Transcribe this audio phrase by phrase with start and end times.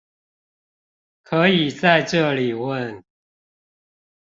[1.21, 3.03] 可以在這裡問